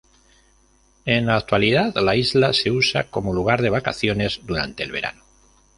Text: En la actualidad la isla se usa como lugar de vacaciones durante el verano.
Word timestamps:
En 1.05 1.27
la 1.27 1.35
actualidad 1.37 1.93
la 1.97 2.15
isla 2.15 2.53
se 2.53 2.71
usa 2.71 3.11
como 3.11 3.35
lugar 3.35 3.61
de 3.61 3.69
vacaciones 3.69 4.41
durante 4.43 4.81
el 4.81 4.91
verano. 4.91 5.23